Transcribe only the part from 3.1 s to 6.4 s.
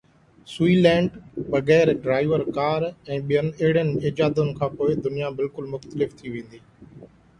۽ ٻين اهڙين ايجادن کانپوءِ دنيا بلڪل مختلف ٿي